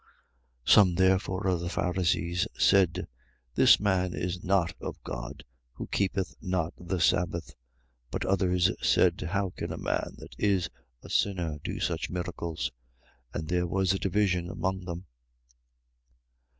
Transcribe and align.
9:16. 0.65 0.73
Some 0.73 0.95
therefore 0.95 1.45
of 1.45 1.59
the 1.59 1.69
Pharisees 1.69 2.47
said: 2.57 3.07
This 3.53 3.79
man 3.79 4.15
is 4.15 4.43
not 4.43 4.73
of 4.81 4.99
God, 5.03 5.43
who 5.73 5.85
keepeth 5.85 6.33
not 6.41 6.73
the 6.75 6.97
sabbath. 6.99 7.53
But 8.09 8.25
others 8.25 8.71
said: 8.81 9.21
How 9.21 9.51
can 9.51 9.71
a 9.71 9.77
man 9.77 10.15
that 10.17 10.33
is 10.39 10.71
a 11.03 11.09
sinner 11.11 11.59
do 11.63 11.79
such 11.79 12.09
miracles? 12.09 12.71
And 13.31 13.47
there 13.47 13.67
was 13.67 13.93
a 13.93 13.99
division 13.99 14.49
among 14.49 14.85
them. 14.85 15.05